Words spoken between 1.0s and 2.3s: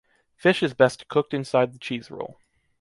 cooked inside the cheese